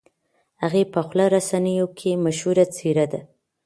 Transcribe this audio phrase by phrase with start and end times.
[0.61, 3.21] هغې په خواله رسنیو کې مشهوره څېره ده.